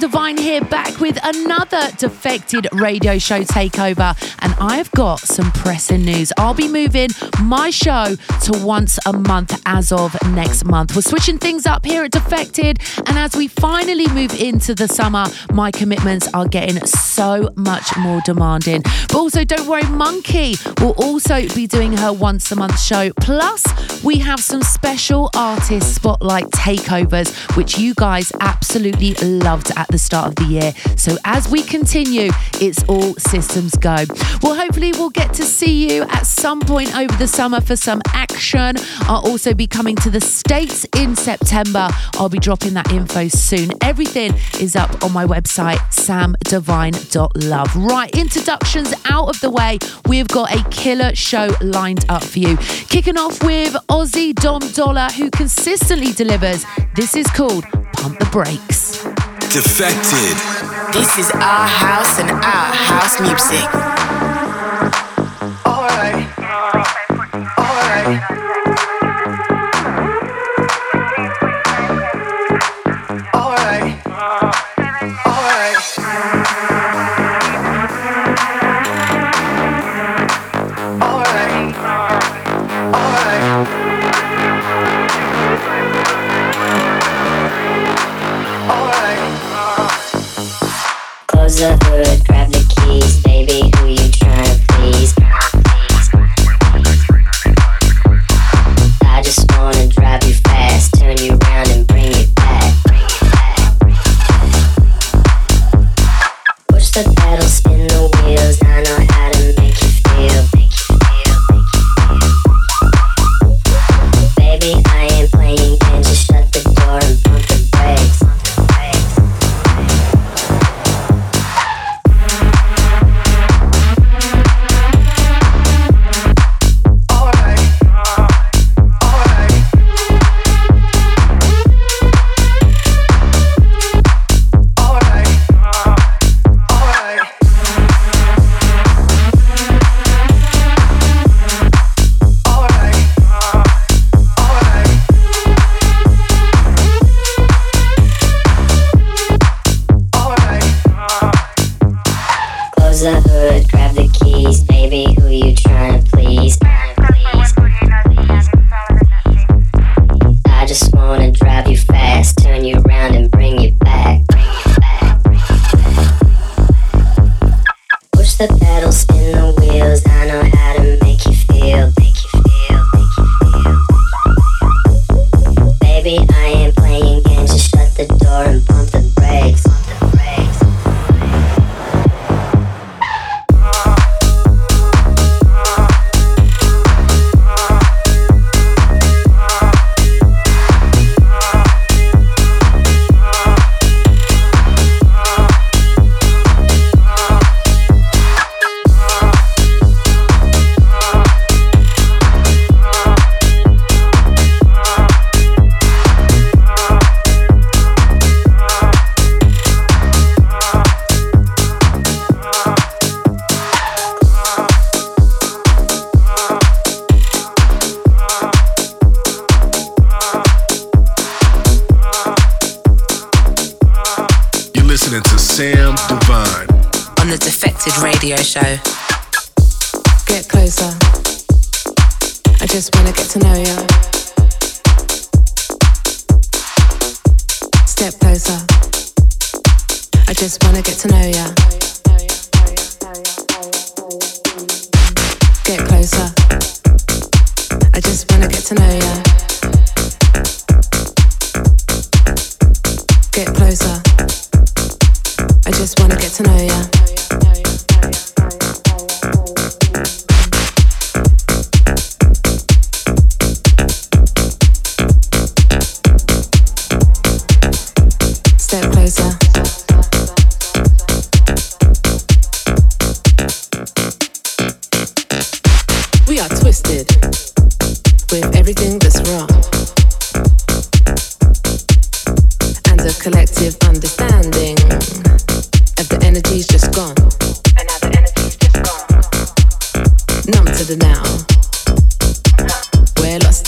Divine 0.00 0.38
here, 0.38 0.62
back 0.70 1.00
with 1.00 1.18
another 1.22 1.90
Defected 1.98 2.68
radio 2.72 3.18
show 3.18 3.42
takeover. 3.42 4.16
And 4.40 4.54
I've 4.60 4.90
got 4.92 5.18
some 5.18 5.50
pressing 5.52 6.04
news. 6.04 6.32
I'll 6.38 6.54
be 6.54 6.68
moving 6.68 7.10
my 7.42 7.70
show 7.70 8.14
to 8.44 8.64
once 8.64 8.98
a 9.04 9.12
month 9.12 9.60
as 9.66 9.92
of 9.92 10.16
next 10.28 10.64
month. 10.64 10.94
We're 10.94 11.02
switching 11.02 11.38
things 11.38 11.66
up 11.66 11.84
here 11.84 12.04
at 12.04 12.12
Defected. 12.12 12.78
And 13.06 13.18
as 13.18 13.36
we 13.36 13.48
finally 13.48 14.06
move 14.08 14.40
into 14.40 14.74
the 14.74 14.88
summer, 14.88 15.26
my 15.52 15.70
commitments 15.70 16.28
are 16.32 16.46
getting 16.46 16.84
so 16.86 17.50
much 17.56 17.96
more 17.98 18.20
demanding. 18.24 18.82
But 19.08 19.16
also, 19.16 19.44
don't 19.44 19.66
worry, 19.66 19.82
Monkey 19.82 20.54
will 20.80 20.94
also 20.96 21.48
be 21.54 21.66
doing 21.66 21.96
her 21.96 22.12
once 22.12 22.50
a 22.52 22.56
month 22.56 22.78
show. 22.80 23.10
Plus, 23.20 23.64
we 24.04 24.18
have 24.18 24.40
some 24.40 24.62
special 24.62 25.30
artist 25.34 25.94
spotlight 25.94 26.46
takeovers, 26.50 27.56
which 27.56 27.78
you 27.78 27.94
guys 27.94 28.32
absolutely 28.40 29.14
loved 29.14 29.72
at 29.76 29.88
the 29.88 29.98
start 29.98 30.28
of 30.28 30.34
the 30.36 30.44
year. 30.44 30.59
So 30.96 31.16
as 31.24 31.48
we 31.48 31.62
continue, 31.62 32.30
it's 32.54 32.82
all 32.84 33.14
systems 33.14 33.74
go. 33.76 33.96
Well, 34.42 34.54
hopefully, 34.54 34.92
we'll 34.92 35.10
get 35.10 35.32
to 35.34 35.44
see 35.44 35.92
you 35.92 36.02
at 36.02 36.26
some 36.26 36.60
point 36.60 36.96
over 36.96 37.16
the 37.16 37.28
summer 37.28 37.60
for 37.60 37.76
some 37.76 38.00
action. 38.12 38.76
I'll 39.02 39.26
also 39.26 39.54
be 39.54 39.66
coming 39.66 39.96
to 39.96 40.10
the 40.10 40.20
States 40.20 40.86
in 40.96 41.16
September. 41.16 41.88
I'll 42.14 42.28
be 42.28 42.38
dropping 42.38 42.74
that 42.74 42.92
info 42.92 43.28
soon. 43.28 43.70
Everything 43.82 44.34
is 44.58 44.76
up 44.76 45.02
on 45.04 45.12
my 45.12 45.24
website, 45.24 45.78
samdivine.love. 45.90 47.76
Right, 47.76 48.10
introductions 48.16 48.94
out 49.08 49.28
of 49.28 49.40
the 49.40 49.50
way. 49.50 49.78
We've 50.06 50.28
got 50.28 50.54
a 50.54 50.62
killer 50.70 51.14
show 51.14 51.48
lined 51.60 52.04
up 52.08 52.24
for 52.24 52.38
you. 52.38 52.56
Kicking 52.88 53.18
off 53.18 53.42
with 53.42 53.74
Aussie 53.88 54.34
Dom 54.34 54.60
Dolla, 54.72 55.10
who 55.16 55.30
consistently 55.30 56.12
delivers. 56.12 56.64
This 56.94 57.14
is 57.14 57.26
called 57.28 57.64
Pump 57.92 58.18
the 58.18 58.26
Brakes. 58.26 59.29
Defected. 59.52 60.36
This 60.92 61.18
is 61.18 61.30
our 61.32 61.66
house 61.66 62.20
and 62.20 62.30
our 62.30 62.72
house 62.72 63.20
music. 63.20 63.66
Alright. 65.66 66.38
Alright. 67.58 68.49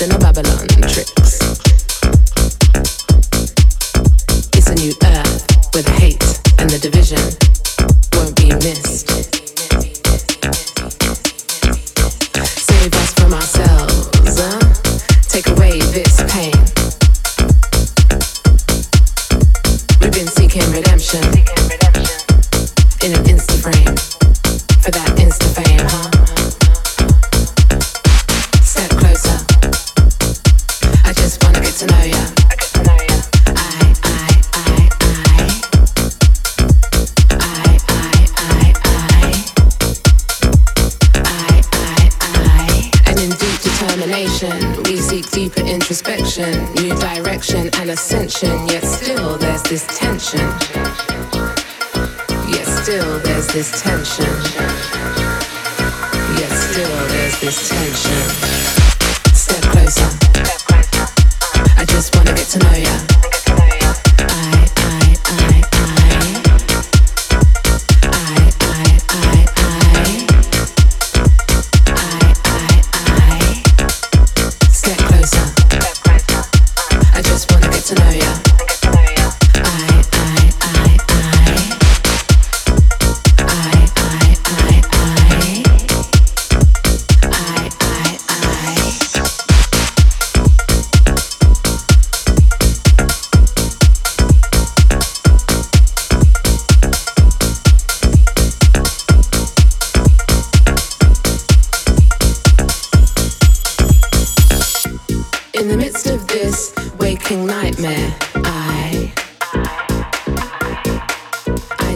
in 0.02 0.10
a 0.10 0.18
Babylon 0.18 0.66
trip. 0.88 1.21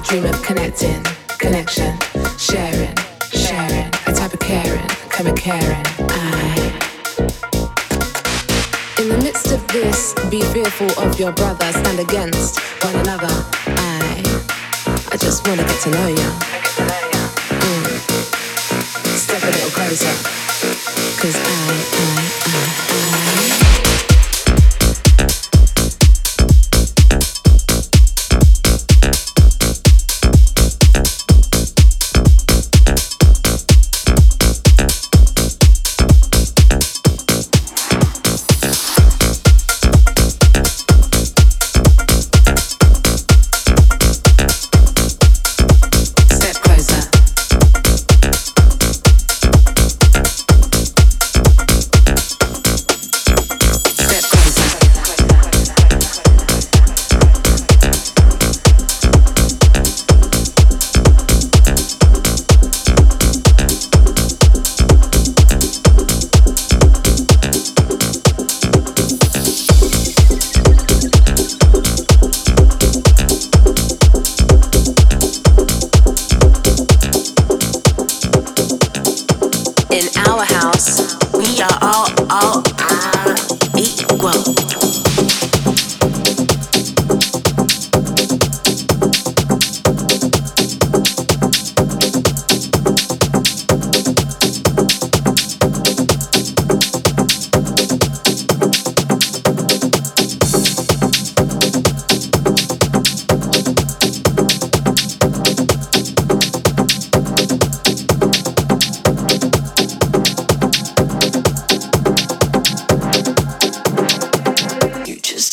dream 0.08 0.24
of 0.24 0.40
connecting, 0.42 1.02
connection, 1.38 1.96
sharing, 2.38 2.94
sharing, 3.32 3.86
a 4.06 4.12
type 4.14 4.32
of 4.32 4.38
caring, 4.38 4.86
come 5.10 5.26
a 5.26 5.32
caring. 5.32 5.82
I. 6.10 6.72
In 9.00 9.08
the 9.08 9.18
midst 9.18 9.50
of 9.50 9.66
this, 9.68 10.14
be 10.30 10.42
fearful 10.42 10.90
of 11.02 11.18
your 11.18 11.32
brother, 11.32 11.72
stand 11.72 11.98
against 11.98 12.60
one 12.84 12.94
another. 12.96 13.34
I. 13.66 14.22
I 15.10 15.16
just 15.16 15.46
wanna 15.48 15.64
get 15.64 15.80
to 15.82 15.90
know 15.90 16.06
you. 16.06 16.30
Mm. 17.66 17.98
Step 19.18 19.42
a 19.42 19.46
little 19.46 19.70
closer, 19.70 20.14
cause 21.20 21.34
I, 21.36 22.12
I. 22.12 22.15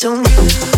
don't 0.04 0.28
you? 0.28 0.73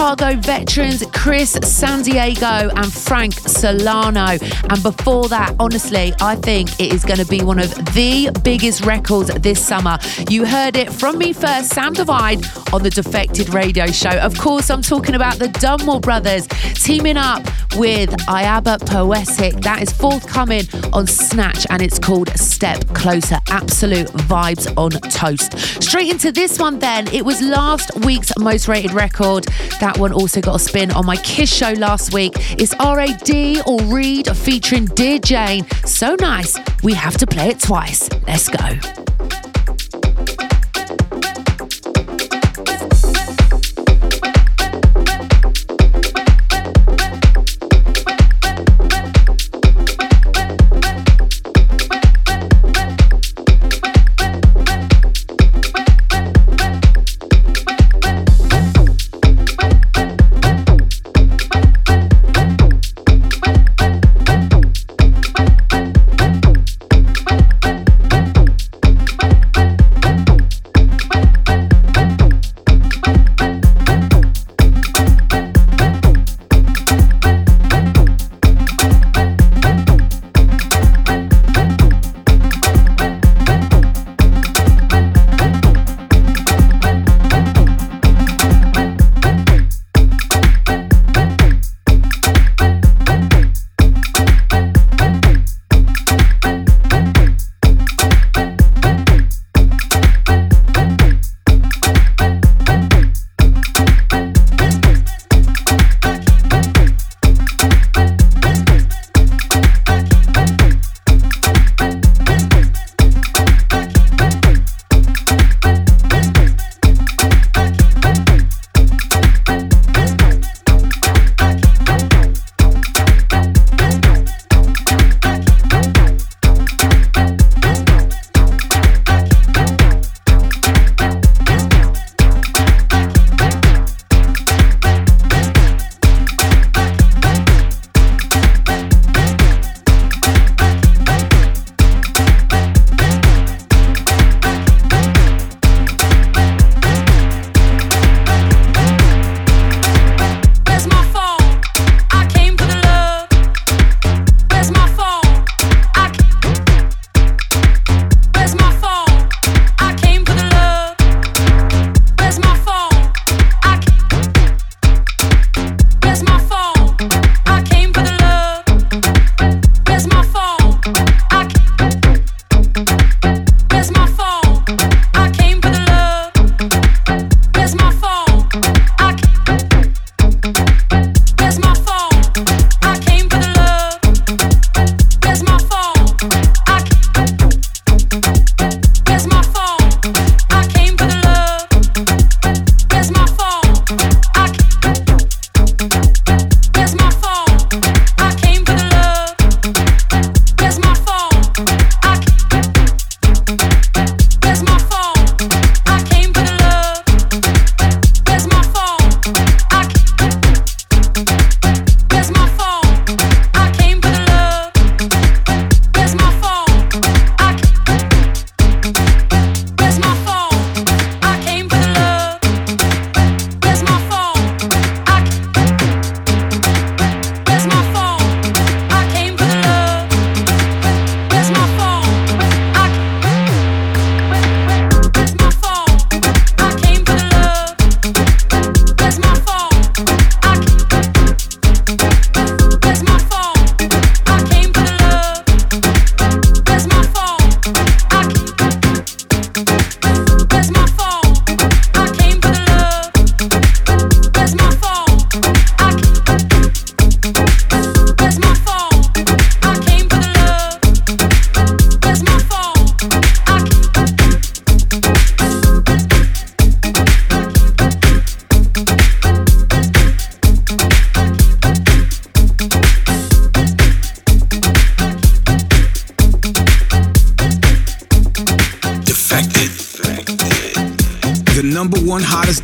Chicago 0.00 0.34
veterans 0.40 1.04
Chris 1.12 1.58
San 1.62 2.00
Diego 2.00 2.70
and 2.74 2.90
Frank 2.90 3.34
Solano. 3.34 4.38
And 4.70 4.82
before 4.82 5.28
that, 5.28 5.54
honestly, 5.60 6.14
I 6.22 6.36
think 6.36 6.80
it 6.80 6.94
is 6.94 7.04
going 7.04 7.18
to 7.18 7.26
be 7.26 7.42
one 7.42 7.58
of 7.58 7.68
the 7.92 8.34
biggest 8.42 8.86
records 8.86 9.28
this 9.40 9.62
summer. 9.62 9.98
You 10.30 10.46
heard 10.46 10.78
it 10.78 10.90
from 10.90 11.18
me 11.18 11.34
first, 11.34 11.74
Sam 11.74 11.92
Divine, 11.92 12.40
on 12.72 12.82
the 12.82 12.88
Defected 12.88 13.52
Radio 13.52 13.88
Show. 13.88 14.08
Of 14.08 14.38
course, 14.38 14.70
I'm 14.70 14.80
talking 14.80 15.16
about 15.16 15.38
the 15.38 15.48
Dunmore 15.48 16.00
Brothers 16.00 16.46
teaming 16.46 17.18
up 17.18 17.44
with 17.76 18.10
Ayaba 18.26 18.84
Poetic. 18.86 19.54
That 19.60 19.82
is 19.82 19.92
forthcoming 19.92 20.62
on 20.94 21.06
Snatch 21.06 21.66
and 21.68 21.82
it's 21.82 21.98
called 21.98 22.30
Step 22.38 22.86
Closer. 22.94 23.38
Absolute 23.48 24.08
vibes 24.08 24.72
on 24.78 24.92
toast. 25.10 25.58
Straight 25.82 26.10
into 26.10 26.32
this 26.32 26.58
one 26.58 26.78
then. 26.78 27.06
It 27.08 27.24
was 27.24 27.42
last 27.42 27.94
week's 28.04 28.32
most 28.38 28.66
rated 28.66 28.92
record. 28.92 29.46
That 29.80 29.98
one 29.98 30.12
also 30.12 30.40
got 30.40 30.56
a 30.56 30.58
spin 30.58 30.90
on 30.90 31.06
my 31.06 31.16
Kiss 31.16 31.52
show 31.52 31.72
last 31.72 32.12
week. 32.12 32.34
It's 32.58 32.74
RAD 32.78 33.66
or 33.66 33.80
Reed 33.92 34.28
featuring 34.36 34.84
Dear 34.84 35.18
Jane. 35.18 35.66
So 35.84 36.16
nice, 36.20 36.58
we 36.82 36.92
have 36.92 37.16
to 37.16 37.26
play 37.26 37.48
it 37.48 37.60
twice. 37.60 38.08
Let's 38.26 38.48
go. 38.48 39.09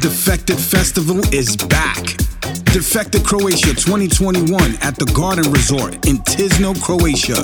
Defected 0.00 0.58
Festival 0.58 1.18
is 1.32 1.56
back. 1.56 2.16
Defected 2.72 3.24
Croatia 3.24 3.74
2021 3.74 4.76
at 4.82 4.96
the 4.96 5.06
Garden 5.14 5.50
Resort 5.50 5.94
in 6.06 6.18
Tisno, 6.18 6.74
Croatia. 6.82 7.40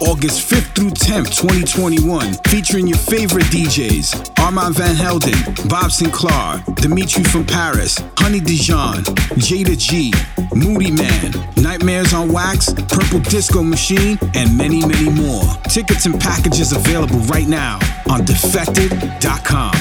August 0.00 0.48
5th 0.50 0.74
through 0.74 0.90
10th, 0.90 1.34
2021. 1.36 2.34
Featuring 2.48 2.86
your 2.86 2.98
favorite 2.98 3.44
DJs 3.46 4.38
Armand 4.38 4.76
Van 4.76 4.94
Helden, 4.94 5.34
Bob 5.68 5.90
Sinclar, 5.90 6.62
Dimitri 6.76 7.24
from 7.24 7.44
Paris, 7.44 7.98
Honey 8.18 8.40
Dijon, 8.40 9.02
Jayda 9.36 9.76
G, 9.76 10.12
Moodymann, 10.54 11.62
Nightmares 11.62 12.14
on 12.14 12.32
Wax, 12.32 12.72
Purple 12.88 13.20
Disco 13.20 13.62
Machine, 13.62 14.18
and 14.34 14.56
many, 14.56 14.86
many 14.86 15.10
more. 15.10 15.44
Tickets 15.68 16.06
and 16.06 16.18
packages 16.20 16.72
available 16.72 17.18
right 17.20 17.48
now 17.48 17.78
on 18.08 18.24
defected.com. 18.24 19.74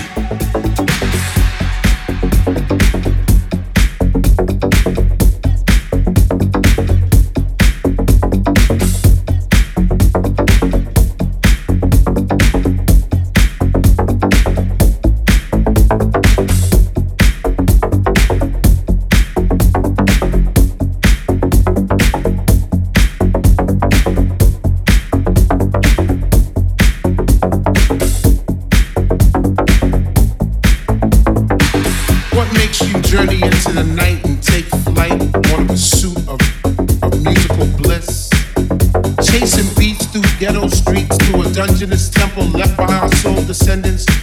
soul 43.84 44.15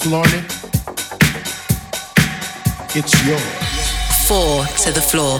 flaunt 0.00 0.32
it? 0.34 0.44
It's 2.96 3.26
yours. 3.26 3.42
Four 4.26 4.64
to 4.64 4.90
the 4.92 5.00
floor. 5.00 5.38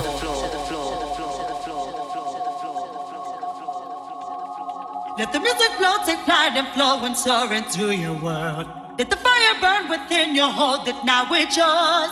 Let 5.19 5.33
the 5.33 5.41
music 5.41 5.73
flow, 5.77 5.97
take 6.07 6.21
flight 6.21 6.53
and 6.57 6.69
flow 6.69 7.05
and 7.05 7.17
soar 7.17 7.53
into 7.53 7.91
your 7.95 8.15
world. 8.15 8.67
Let 8.99 9.11
the 9.11 9.17
fire 9.17 9.55
burn 9.61 9.89
within 9.89 10.35
you, 10.35 10.47
hold 10.47 10.89
it 10.89 10.97
now, 11.05 11.27
it's 11.31 11.57
yours. 11.57 12.11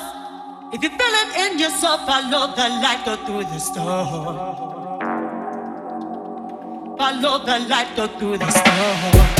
If 0.72 0.82
you 0.82 0.90
feel 0.90 0.98
it 1.00 1.36
in 1.52 1.58
your 1.58 1.70
soul, 1.70 1.98
follow 1.98 2.54
the 2.54 2.68
light, 2.68 3.02
go 3.04 3.16
through 3.24 3.44
the 3.44 3.58
storm. 3.58 4.36
Follow 6.98 7.38
the 7.44 7.58
light, 7.68 7.96
go 7.96 8.06
through 8.18 8.38
the 8.38 8.50
storm. 8.50 9.38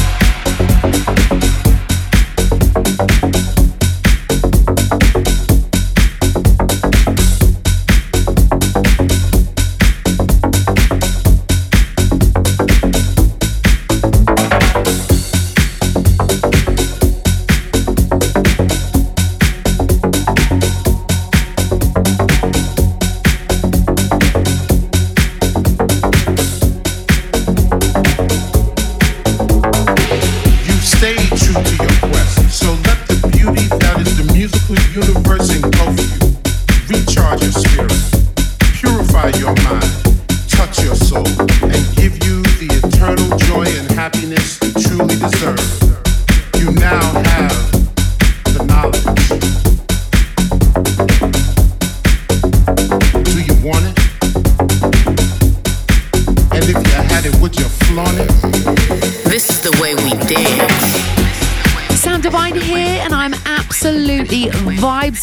universe 34.68 35.50
and 35.50 35.77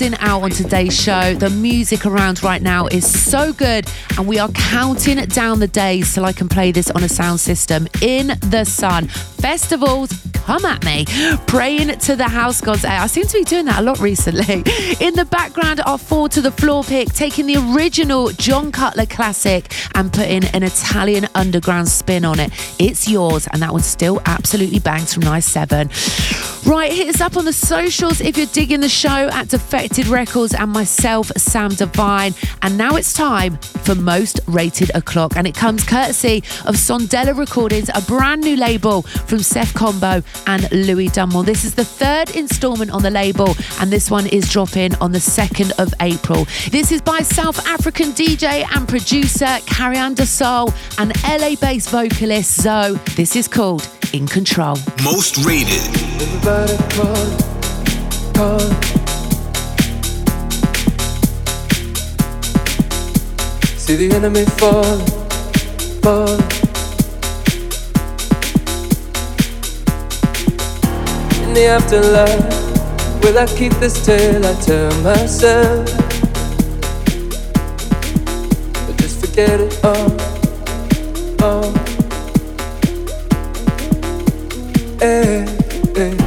closing 0.06 0.28
out 0.28 0.44
on 0.44 0.52
today's 0.52 0.96
show. 0.96 1.34
The 1.34 1.50
music 1.50 2.06
around 2.06 2.44
right 2.44 2.62
now 2.62 2.86
is 2.88 3.06
so 3.08 3.54
good, 3.54 3.88
and 4.18 4.28
we 4.28 4.38
are 4.38 4.50
counting 4.50 5.18
down 5.26 5.60
the 5.60 5.68
days 5.68 6.14
till 6.14 6.26
I 6.26 6.32
can 6.32 6.48
play 6.48 6.72
this 6.72 6.92
on 6.92 7.04
a 7.04 7.10
sound 7.10 7.40
system 7.40 7.88
in 8.02 8.28
the 8.50 8.66
sun. 8.66 9.08
Festivals, 9.08 10.12
come 10.46 10.64
at 10.64 10.86
me. 10.86 11.06
Praying 11.48 11.98
to 12.00 12.16
the 12.16 12.28
house 12.28 12.62
gods. 12.62 12.86
Eh, 12.86 13.04
I 13.04 13.08
seem 13.08 13.26
to 13.26 13.38
be 13.40 13.44
doing 13.44 13.66
that 13.66 13.80
a 13.80 13.82
lot 13.82 14.00
recently. 14.00 14.56
In 15.00 15.16
the 15.16 15.28
background, 15.30 15.82
our 15.86 15.98
four 15.98 16.30
to 16.30 16.42
the 16.42 16.52
floor 16.52 16.84
pick, 16.84 17.12
taking 17.14 17.48
the 17.48 17.58
original 17.74 18.30
Jon 18.30 18.72
Cutler 18.72 19.08
classic 19.08 19.74
and 19.96 20.14
putting 20.14 20.46
an 20.46 20.62
Italian 20.62 21.28
underground 21.34 21.88
spin 21.88 22.24
on 22.26 22.40
it. 22.40 22.52
It's 22.80 23.10
yours, 23.10 23.48
and 23.52 23.62
that 23.64 23.72
one 23.72 23.82
still 23.82 24.22
absolutely 24.26 24.80
bangs 24.80 25.14
from 25.16 25.24
Nice 25.24 25.48
7. 25.48 25.90
Right, 26.66 26.92
hit 26.92 27.14
us 27.14 27.22
up 27.22 27.38
on 27.38 27.46
the 27.46 27.54
socials 27.54 28.22
if 28.22 28.38
you're 28.38 28.48
digging 28.48 28.82
the 28.82 28.90
show 28.90 29.30
at 29.30 29.50
Defected 29.50 30.08
Records 30.08 30.54
and 30.54 30.72
myself, 30.72 31.32
Sam 31.38 31.70
Divine. 31.70 32.34
And 32.62 32.78
now 32.78 32.96
it's 32.96 33.14
time 33.14 33.58
for 33.58 33.96
Most 33.96 34.40
Rated 34.48 34.92
O'Clock, 34.96 35.36
and 35.36 35.48
it 35.48 35.56
comes 35.56 35.84
courtesy 35.84 36.38
of 36.66 36.76
Sondela 36.76 37.38
Recordings, 37.38 37.90
a 37.94 38.02
brand 38.02 38.42
new 38.42 38.56
label 38.56 39.04
from 39.04 39.40
Sef 39.40 39.74
Kombo 39.74 40.24
and 40.48 40.72
Louis 40.72 41.08
Dunmore. 41.10 41.44
This 41.44 41.64
is 41.64 41.76
the 41.76 41.86
third 41.86 42.36
installment 42.36 42.92
on 42.92 43.02
the 43.02 43.10
label, 43.10 43.56
and 43.80 43.92
this 43.92 44.10
one 44.10 44.28
is 44.28 44.50
dropping 44.50 44.96
on 44.96 45.12
the 45.12 45.20
2nd 45.20 45.72
of 45.80 45.94
April. 46.02 46.46
This 46.72 46.92
is 46.92 47.02
by 47.02 47.20
South 47.20 47.66
African 47.68 48.12
DJ 48.12 48.66
and 48.76 48.88
producer 48.88 49.60
Karyendasoul 49.68 50.74
and 50.98 51.14
LA 51.24 51.56
based 51.56 51.90
vocalist 51.90 52.62
Zoe. 52.62 52.98
This 53.16 53.36
is 53.36 53.48
called 53.48 53.88
In 54.14 54.28
Control. 54.28 54.78
Most 55.04 55.38
rated. 55.46 55.82
Everybody 56.22 56.78
call, 56.96 57.28
call. 58.34 59.06
See 63.78 63.96
the 63.96 64.16
enemy 64.16 64.46
fall, 64.46 65.00
falling. 66.02 66.75
The 71.56 71.68
afterlife, 71.68 73.24
will 73.24 73.38
I 73.38 73.46
keep 73.46 73.72
this 73.80 74.06
tale 74.06 74.46
I 74.46 74.54
tell 74.60 74.92
myself? 75.02 75.88
Or 78.90 78.94
just 78.98 79.22
forget 79.22 79.62
it 79.62 79.80
all, 79.82 80.12
all. 81.42 81.74
Eh, 85.02 85.46
eh. 85.96 86.25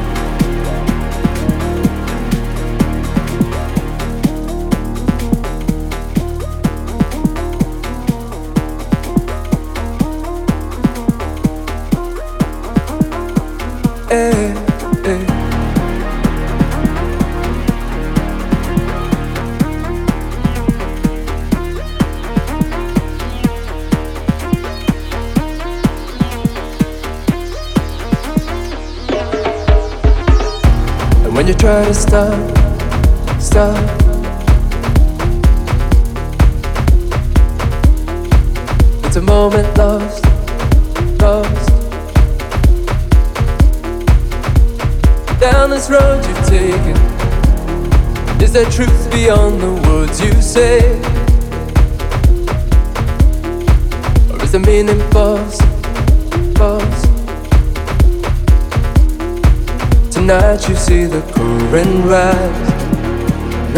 Try 31.68 31.85
to 31.85 31.92
stop, 31.92 32.33
stop. 33.38 33.76
It's 39.04 39.16
a 39.16 39.20
moment 39.20 39.76
lost, 39.76 40.24
lost. 41.20 41.68
Down 45.38 45.68
this 45.68 45.90
road 45.90 46.24
you've 46.26 46.46
taken, 46.46 46.96
is 48.40 48.54
there 48.54 48.70
truth 48.70 49.12
beyond 49.12 49.61
the 49.61 49.74
words 49.90 50.22
you 50.22 50.33
say? 50.40 50.78
Or 54.33 54.42
is 54.42 54.52
the 54.52 54.59
meaning 54.59 55.00
false, 55.11 55.61
false? 56.57 57.08
Tonight 60.29 60.69
you 60.69 60.77
see 60.77 61.05
the 61.07 61.23
current 61.33 62.05
rise. 62.05 62.73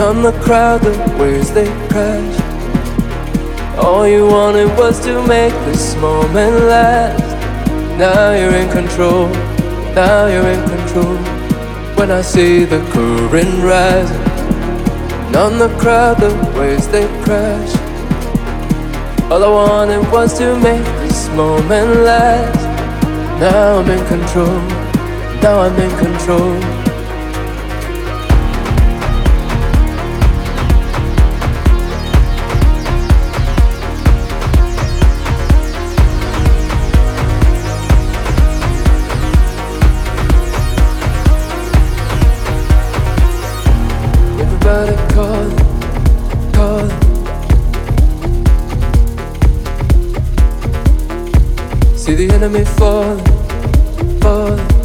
And 0.03 0.25
the 0.25 0.33
crowd 0.43 0.81
the 0.81 0.91
waves 1.17 1.53
they 1.53 1.69
crash 1.89 2.41
All 3.79 4.05
you 4.09 4.27
wanted 4.27 4.67
was 4.77 4.99
to 5.05 5.25
make 5.29 5.53
this 5.67 5.95
moment 5.99 6.57
last. 6.65 7.23
Now 8.01 8.33
you're 8.33 8.53
in 8.53 8.69
control, 8.73 9.29
now 9.95 10.27
you're 10.27 10.51
in 10.51 10.69
control. 10.69 11.17
When 11.95 12.11
I 12.11 12.21
see 12.21 12.65
the 12.65 12.81
current 12.91 13.55
rise 13.63 14.11
And 15.31 15.61
the 15.61 15.73
crowd 15.79 16.17
the 16.17 16.35
waves 16.59 16.89
they 16.89 17.07
crash 17.23 17.73
All 19.31 19.45
I 19.45 19.49
wanted 19.49 20.11
was 20.11 20.37
to 20.39 20.59
make 20.59 20.85
this 21.07 21.29
moment 21.29 22.01
last. 22.01 22.65
Now 23.39 23.79
I'm 23.79 23.89
in 23.89 24.05
control 24.09 24.80
now 25.43 25.61
I'm 25.61 25.75
in 25.81 25.91
control. 25.97 26.55
Everybody 44.39 44.97
call, 45.15 45.51
call. 46.53 46.89
See 51.97 52.15
the 52.15 52.31
enemy 52.35 52.65
falling, 52.65 53.25
falling. 54.21 54.80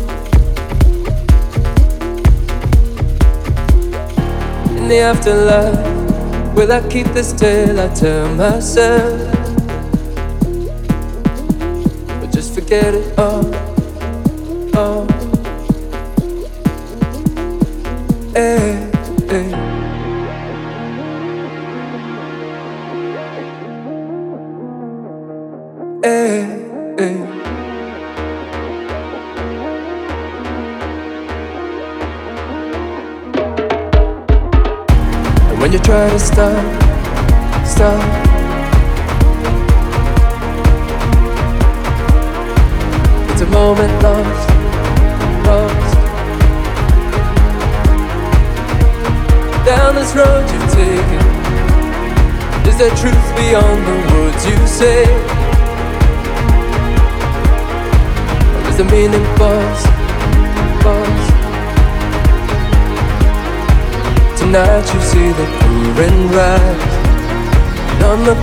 In 4.85 4.89
the 4.89 4.99
afterlife? 4.99 6.55
Will 6.55 6.71
I 6.71 6.87
keep 6.89 7.07
this 7.07 7.33
tale 7.33 7.79
I 7.79 7.87
tell 7.95 8.35
myself? 8.35 9.19
Or 12.21 12.27
just 12.31 12.53
forget 12.53 12.93
it 12.93 13.17
all. 13.17 13.64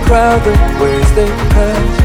Crowd 0.05 0.39
the 0.43 0.53
waves 0.81 1.11
they 1.15 1.29
crash 1.51 1.95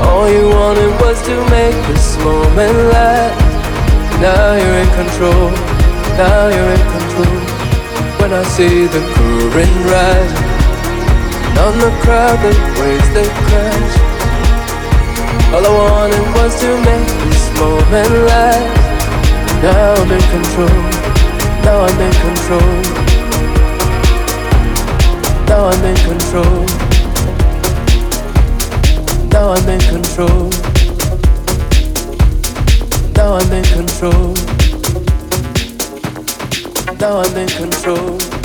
All 0.00 0.28
you 0.28 0.48
wanted 0.48 0.92
was 1.00 1.18
to 1.28 1.36
make 1.50 1.78
this 1.88 2.16
moment 2.18 2.76
last. 2.92 3.38
Now 4.20 4.54
you're 4.60 4.78
in 4.84 4.90
control, 5.00 5.50
now 6.18 6.48
you're 6.54 6.72
in 6.78 6.84
control. 6.96 7.38
When 8.20 8.32
I 8.32 8.42
see 8.56 8.86
the 8.94 9.02
current 9.14 9.76
rise 9.92 10.34
on 11.64 11.74
the 11.78 11.92
crowd 12.02 12.38
the 12.44 12.52
waves 12.80 13.08
they 13.16 13.28
crash. 13.46 13.94
All 15.54 15.64
I 15.64 15.72
wanted 15.88 16.26
was 16.36 16.52
to 16.62 16.70
make 16.88 17.10
this 17.24 17.44
moment 17.58 18.12
last. 18.28 18.68
Now 19.62 19.94
I'm 20.02 20.10
in 20.10 20.24
control 20.34 21.04
now 21.64 21.80
I'm 21.80 22.00
in 22.00 22.12
control. 22.12 23.03
Now 25.54 25.68
I'm 25.68 25.84
in 25.84 25.94
control. 25.94 26.66
Now 29.28 29.52
I'm 29.52 29.68
in 29.68 29.80
control. 29.82 30.50
Now 33.14 33.34
I'm 33.34 33.52
in 33.52 33.62
control. 33.62 34.34
Now 36.98 37.20
I'm 37.20 37.36
in 37.36 37.48
control. 37.48 38.43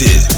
Defected 0.00 0.29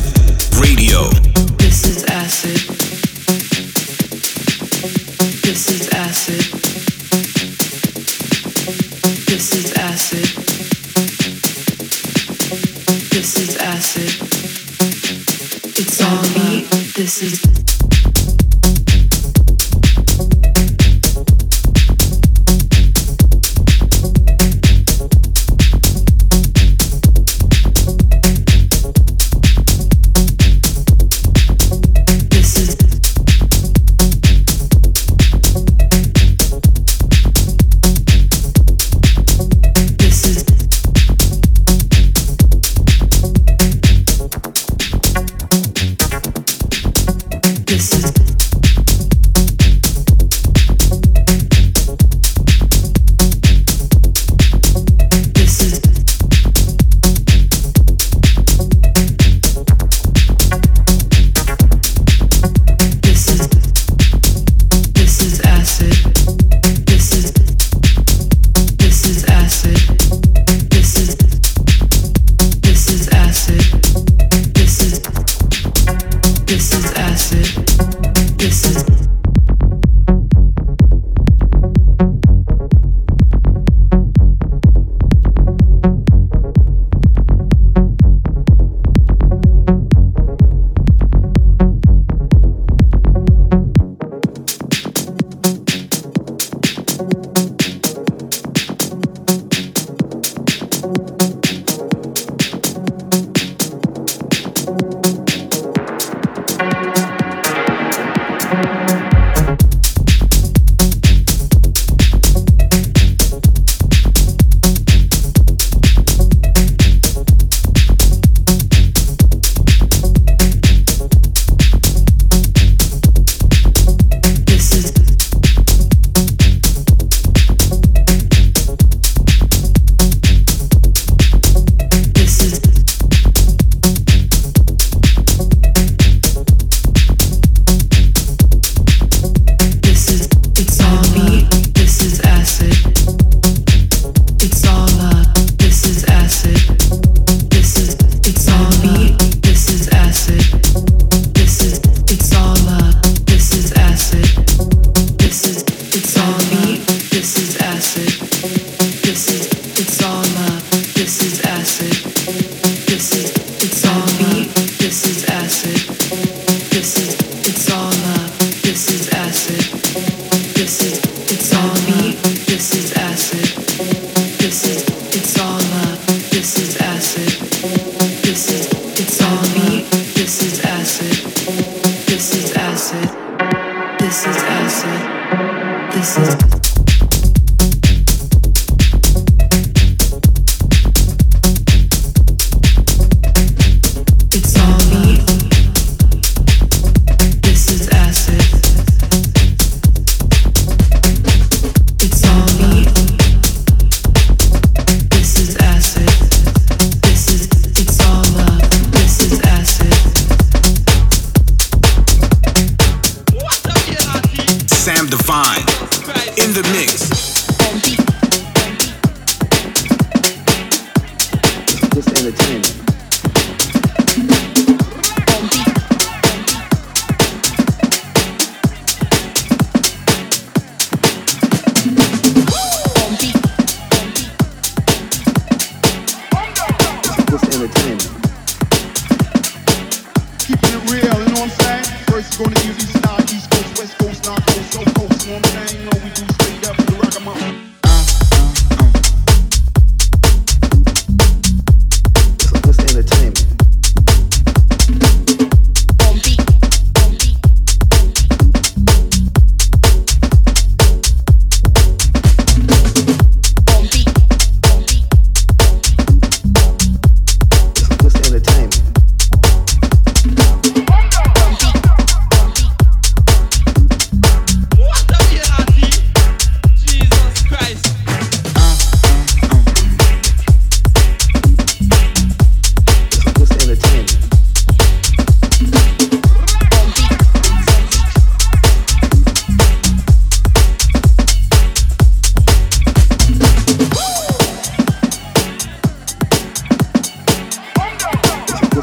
Peace. 186.38 186.61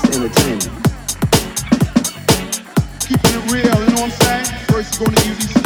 this 0.01 0.17
entertainment. 0.17 0.71
Keeping 3.01 3.33
it 3.35 3.51
real, 3.51 3.63
you 3.63 3.95
know 3.95 4.01
what 4.01 4.03
I'm 4.03 4.11
saying? 4.11 4.45
First 4.67 4.99
you're 4.99 5.07
gonna 5.07 5.27
use 5.27 5.47
these 5.47 5.58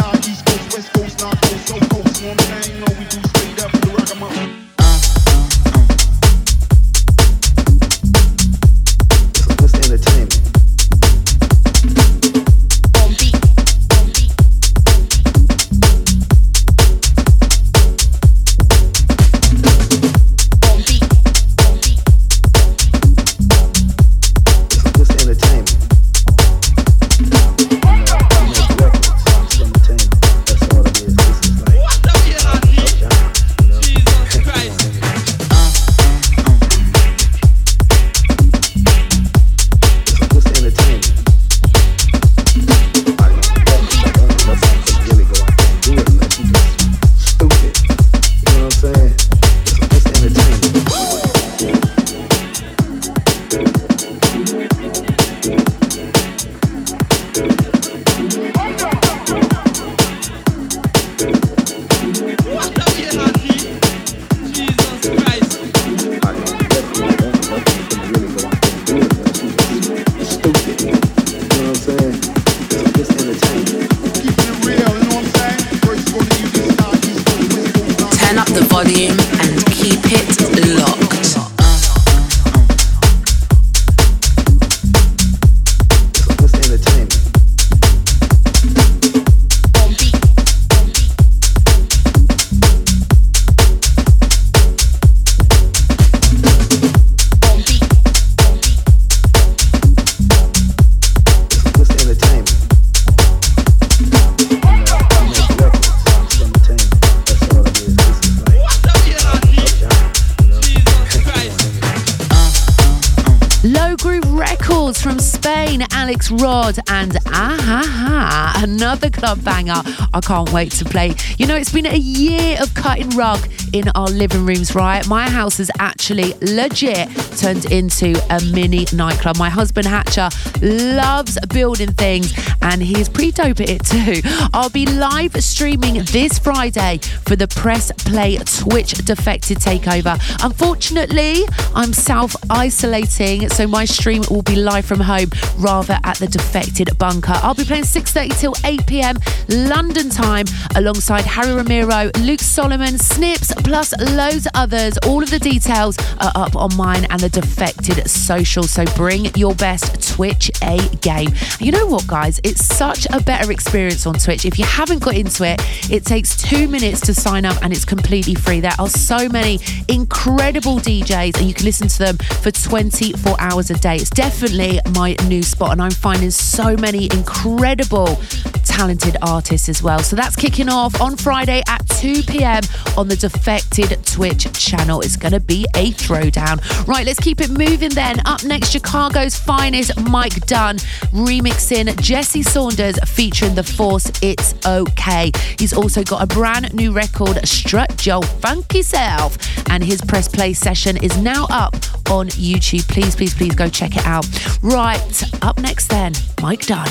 Rod 116.31 116.77
and 116.89 117.11
Ahaha, 117.11 118.63
another 118.63 119.09
club 119.09 119.43
banger 119.43 119.81
I 120.13 120.19
can't 120.21 120.51
wait 120.51 120.71
to 120.73 120.85
play. 120.85 121.13
You 121.37 121.47
know, 121.47 121.55
it's 121.55 121.71
been 121.71 121.85
a 121.85 121.95
year 121.95 122.57
of 122.61 122.73
cutting 122.73 123.09
rug 123.11 123.47
in 123.73 123.89
our 123.95 124.07
living 124.07 124.45
rooms, 124.45 124.75
right? 124.75 125.07
My 125.07 125.29
house 125.29 125.57
has 125.57 125.71
actually 125.79 126.33
legit 126.41 127.09
turned 127.37 127.65
into 127.71 128.13
a 128.29 128.41
mini 128.53 128.85
nightclub. 128.93 129.37
My 129.37 129.49
husband 129.49 129.87
Hatcher 129.87 130.29
loves 130.61 131.37
building 131.47 131.91
things 131.91 132.33
and 132.61 132.81
he's 132.81 133.09
pretty 133.09 133.31
dope 133.31 133.59
at 133.59 133.69
it 133.69 133.85
too. 133.85 134.21
I'll 134.53 134.69
be 134.69 134.85
live 134.85 135.35
streaming 135.43 136.03
this 136.05 136.39
Friday 136.39 136.99
for 137.25 137.35
the 137.35 137.47
Press 137.47 137.91
Play 138.05 138.37
Twitch 138.37 138.91
Defected 139.05 139.57
Takeover. 139.57 140.19
Unfortunately, 140.43 141.43
I'm 141.75 141.93
self 141.93 142.35
isolating, 142.49 143.49
so 143.49 143.67
my 143.67 143.85
stream 143.85 144.23
will 144.29 144.43
be 144.43 144.55
live 144.55 144.82
from 144.83 144.99
home 144.99 145.29
rather 145.57 145.97
at 146.03 146.17
the 146.17 146.27
Defected 146.27 146.97
Bunker. 146.97 147.33
I'll 147.41 147.55
be 147.55 147.65
playing 147.65 147.83
6:30 147.83 148.39
till 148.39 148.55
8 148.63 148.85
p.m. 148.85 149.17
London 149.47 150.09
time 150.09 150.45
alongside 150.75 151.25
Harry 151.25 151.53
Romero, 151.53 152.11
Luke 152.19 152.41
Solomon, 152.41 152.97
Snips, 152.97 153.53
plus 153.63 153.93
loads 153.99 154.45
of 154.47 154.51
others. 154.55 154.97
All 155.05 155.23
of 155.23 155.29
the 155.29 155.39
details 155.39 155.97
are 156.19 156.31
up 156.35 156.55
on 156.55 156.75
mine 156.75 157.05
and 157.09 157.19
the 157.19 157.29
Defected 157.29 158.09
social. 158.09 158.63
So 158.63 158.85
bring 158.95 159.25
your 159.35 159.55
best 159.55 160.13
Twitch 160.15 160.51
A 160.61 160.77
game. 160.97 161.29
You 161.59 161.71
know 161.71 161.87
what, 161.87 162.07
guys? 162.07 162.39
It's 162.43 162.63
such 162.63 163.07
a 163.11 163.19
better 163.21 163.51
experience 163.51 164.05
on 164.05 164.15
Twitch. 164.15 164.45
If 164.45 164.59
you 164.59 164.65
haven't 164.65 164.99
got 164.99 165.15
into 165.15 165.43
it, 165.43 165.61
it 165.91 166.05
takes 166.05 166.35
two 166.35 166.67
minutes 166.67 167.01
to 167.01 167.13
sign 167.13 167.45
up 167.45 167.61
and 167.63 167.73
it's 167.73 167.85
completely 167.85 168.35
free. 168.35 168.59
There 168.59 168.73
are 168.79 168.89
so 168.89 169.27
many 169.29 169.59
incredible 169.87 170.77
DJs 170.77 171.37
and 171.37 171.47
you 171.47 171.53
can 171.53 171.65
listen 171.65 171.87
to 171.87 171.99
them 171.99 172.17
for 172.17 172.51
24 172.51 173.35
hours 173.39 173.69
a 173.69 173.75
day. 173.75 173.95
It's 173.95 174.09
definitely 174.09 174.62
definitely 174.63 174.91
my 174.93 175.15
new 175.27 175.43
spot, 175.43 175.71
and 175.71 175.81
I'm 175.81 175.91
finding 175.91 176.31
so 176.31 176.75
many 176.77 177.05
incredible 177.05 178.19
talented 178.63 179.17
artists 179.21 179.69
as 179.69 179.83
well. 179.83 179.99
So 179.99 180.15
that's 180.15 180.35
kicking 180.35 180.69
off 180.69 180.99
on 181.01 181.15
Friday 181.15 181.61
at 181.67 181.87
2 181.89 182.23
p.m. 182.23 182.63
on 182.97 183.07
the 183.07 183.15
Defected 183.15 184.03
Twitch 184.05 184.51
channel. 184.53 185.01
It's 185.01 185.15
going 185.15 185.33
to 185.33 185.39
be 185.39 185.65
a 185.75 185.91
throwdown. 185.91 186.61
Right, 186.87 187.05
let's 187.05 187.19
keep 187.19 187.41
it 187.41 187.49
moving 187.49 187.91
then. 187.91 188.19
Up 188.25 188.43
next, 188.43 188.71
Chicago's 188.71 189.35
finest 189.35 189.99
Mike 190.09 190.45
Dunn 190.47 190.77
remixing 191.11 191.99
Jesse 192.01 192.43
Saunders 192.43 192.97
featuring 193.05 193.55
The 193.55 193.63
Force 193.63 194.11
It's 194.21 194.55
Okay. 194.65 195.31
He's 195.59 195.73
also 195.73 196.03
got 196.03 196.23
a 196.23 196.27
brand 196.27 196.73
new 196.73 196.91
record, 196.91 197.45
Strut 197.47 198.05
Your 198.05 198.23
Funky 198.23 198.81
Self, 198.81 199.37
and 199.69 199.83
his 199.83 200.01
press 200.01 200.27
play 200.27 200.53
session 200.53 200.97
is 200.97 201.17
now 201.17 201.47
up 201.49 201.73
on 202.09 202.27
YouTube. 202.29 202.87
Please, 202.87 203.15
please, 203.15 203.33
please 203.33 203.55
go 203.55 203.69
check 203.69 203.95
it 203.95 204.05
out. 204.05 204.25
Right, 204.61 205.23
up 205.41 205.57
next 205.59 205.87
then, 205.87 206.13
Mike 206.41 206.65
Dunn 206.65 206.89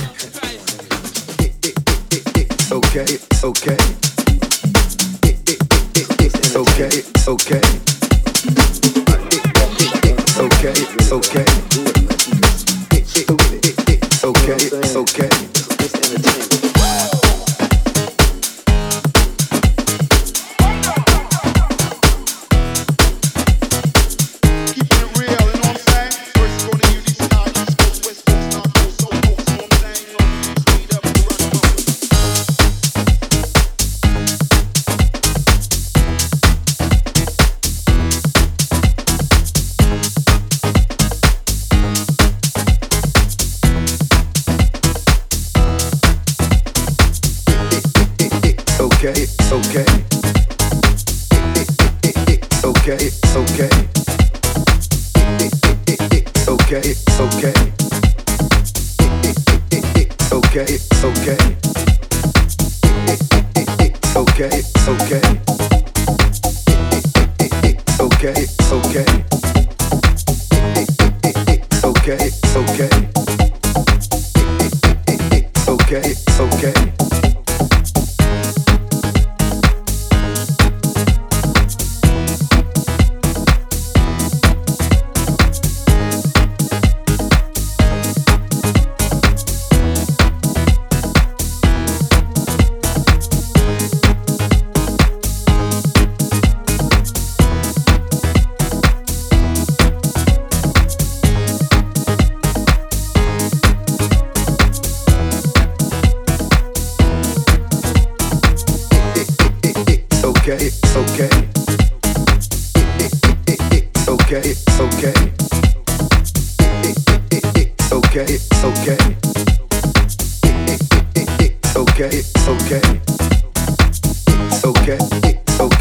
okay, 2.72 3.04
okay. 3.44 3.76
Okay, 6.54 7.02
okay. 7.28 7.60
Okay, 10.38 10.72
okay. 11.12 11.44
Okay, 14.24 14.70
okay. 14.96 15.41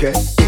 Okay. 0.03 0.40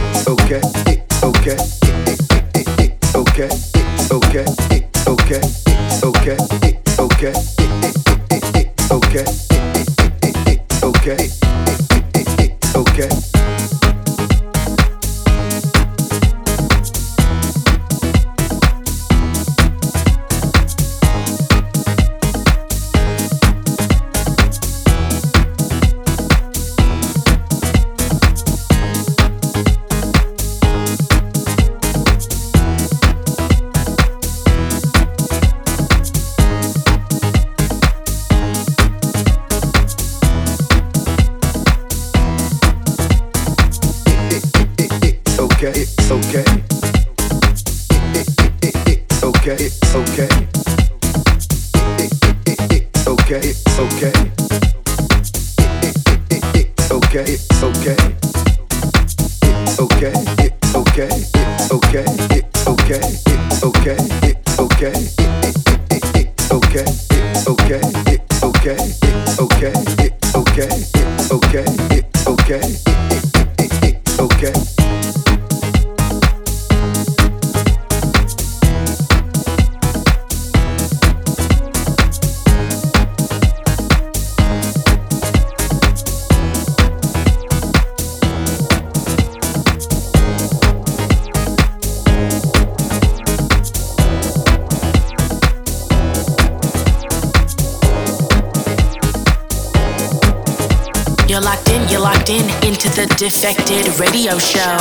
Defected 103.43 103.99
Radio 103.99 104.37
Show. 104.39 104.77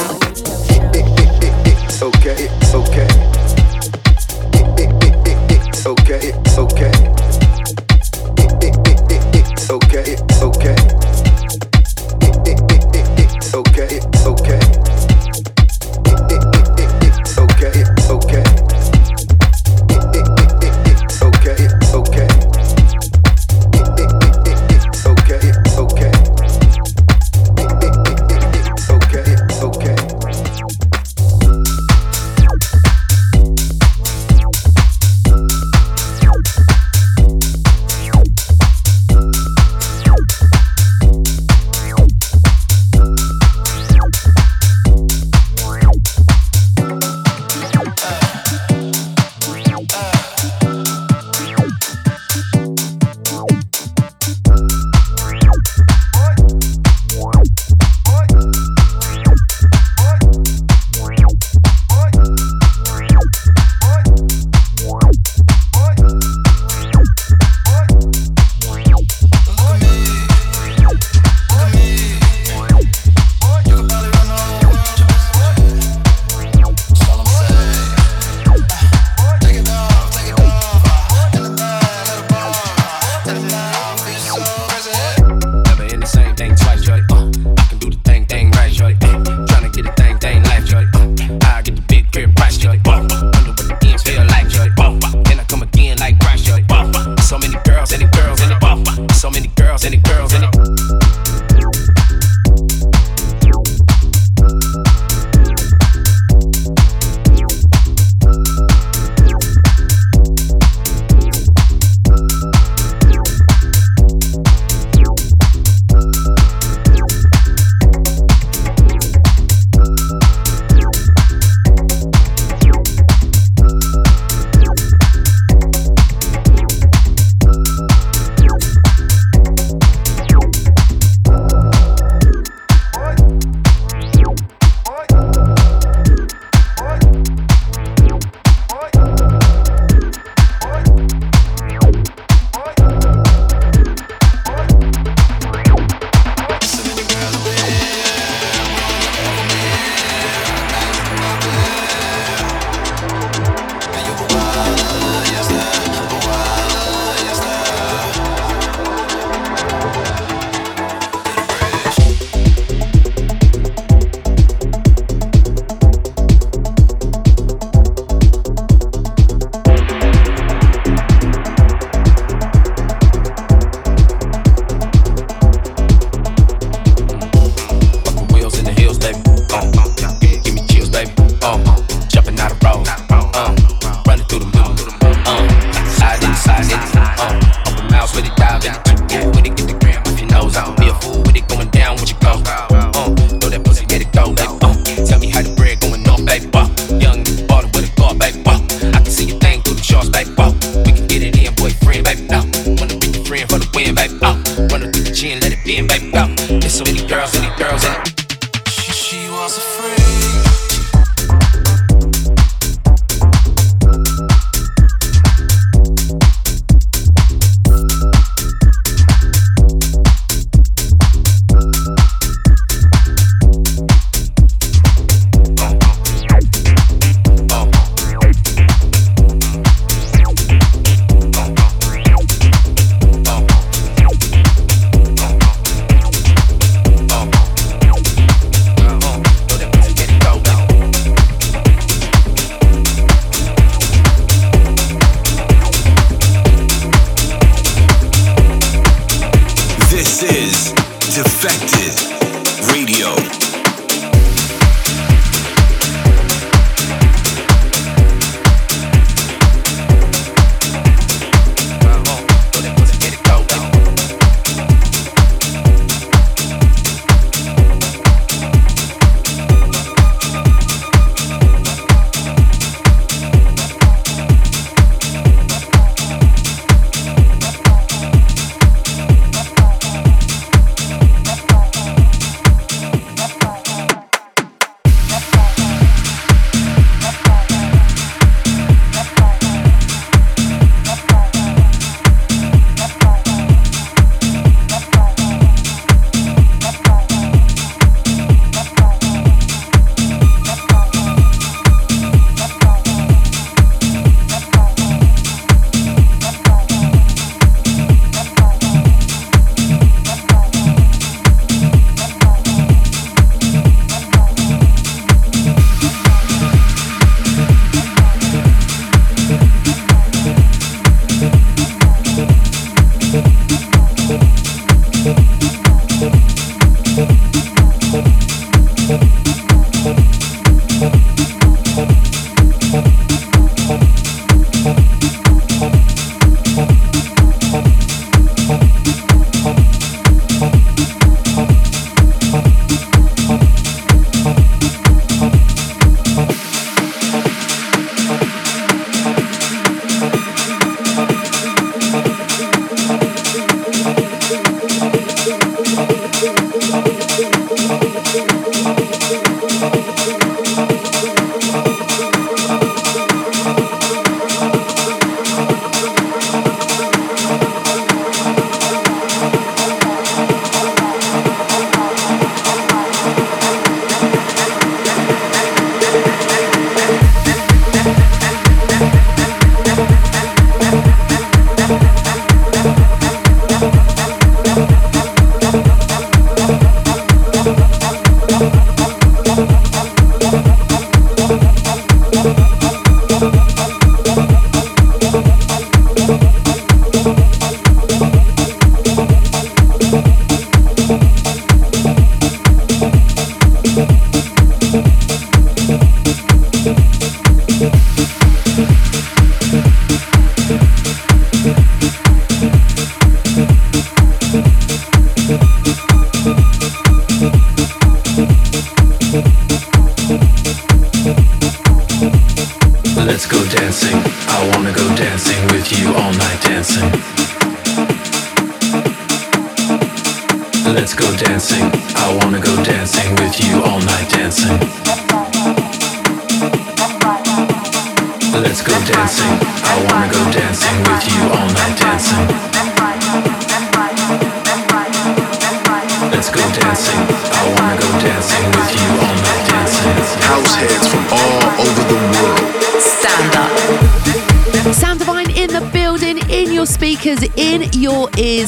Okay, 2.00 2.48
okay. 2.72 3.08
Okay, 5.84 6.32
okay. 6.56 6.92
Okay, 9.68 9.92
okay. 9.98 10.16
Okay, 10.40 10.81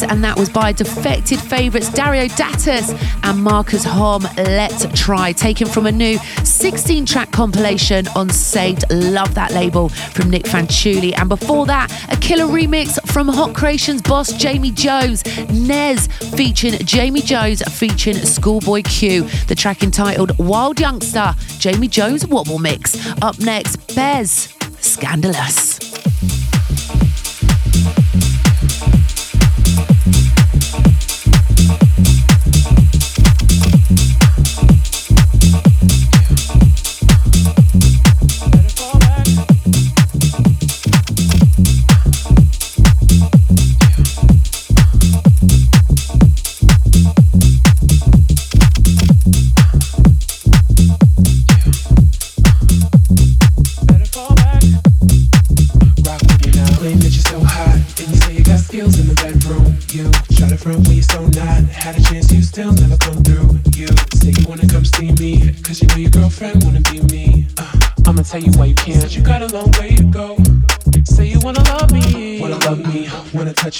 and 0.02 0.24
that 0.24 0.38
was 0.38 0.48
by 0.48 0.72
defected 0.72 1.40
favourites 1.40 1.90
Dario 1.90 2.28
D'Attis 2.28 2.92
and 3.22 3.42
Markus 3.42 3.84
Homm. 3.84 4.22
Let's 4.36 4.86
try, 4.98 5.32
taken 5.32 5.66
from 5.66 5.86
a 5.86 5.92
new 5.92 6.18
16 6.44 7.06
track 7.06 7.30
compilation 7.30 8.06
on 8.08 8.30
Saved. 8.30 8.84
Love 8.90 9.34
that 9.34 9.52
label 9.52 9.88
from 9.88 10.30
Nic 10.30 10.44
Fanciulli. 10.44 11.12
And 11.16 11.28
before 11.28 11.66
that, 11.66 11.90
a 12.10 12.16
killer 12.16 12.46
remix 12.46 12.98
from 13.10 13.28
Hot 13.28 13.54
Creations 13.54 14.02
boss 14.02 14.32
Jamie 14.32 14.70
Jones, 14.70 15.24
Nez 15.50 16.06
featuring 16.36 16.74
Jamie 16.78 17.22
Jones 17.22 17.62
featuring 17.78 18.16
Schoolboy 18.16 18.82
Q. 18.82 19.22
The 19.46 19.54
track 19.54 19.82
entitled 19.82 20.38
Wild 20.38 20.80
Youngster, 20.80 21.34
Jamie 21.58 21.88
Jones 21.88 22.26
Wobble 22.26 22.58
Mix. 22.58 22.96
Up 23.22 23.38
next, 23.40 23.94
Bes, 23.94 24.52
Scandalous. 24.80 25.93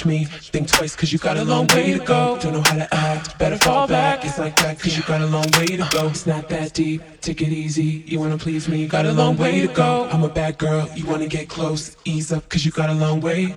Me. 0.07 0.25
Think 0.25 0.69
twice, 0.69 0.97
cause 0.97 1.13
you 1.13 1.19
got 1.19 1.37
a 1.37 1.45
long 1.45 1.67
way 1.69 1.93
to 1.93 2.05
go. 2.05 2.39
Don't 2.41 2.55
know 2.55 2.63
how 2.63 2.77
to 2.77 2.89
act, 2.95 3.39
better 3.39 3.59
fall 3.59 3.87
back. 3.87 4.25
It's 4.25 4.39
like 4.39 4.57
that, 4.57 4.81
cause 4.81 4.97
you 4.97 5.03
got 5.03 5.21
a 5.21 5.27
long 5.27 5.47
way 5.59 5.67
to 5.67 5.87
go. 5.91 6.09
It's 6.09 6.27
not 6.27 6.49
that 6.49 6.73
deep, 6.73 7.03
take 7.21 7.43
it 7.43 7.49
easy. 7.49 8.03
You 8.07 8.19
wanna 8.19 8.39
please 8.39 8.67
me, 8.67 8.79
you 8.81 8.89
got 8.89 9.05
a 9.05 9.13
long 9.13 9.37
way 9.37 9.61
to 9.61 9.69
go. 9.69 10.09
I'm 10.11 10.25
a 10.25 10.29
bad 10.29 10.57
girl, 10.57 10.89
you 10.97 11.07
wanna 11.07 11.27
get 11.27 11.49
close. 11.51 11.97
Ease 12.05 12.33
up, 12.33 12.49
cause 12.49 12.65
you 12.65 12.73
got 12.73 12.89
a 12.89 12.95
long 12.95 13.21
way. 13.21 13.57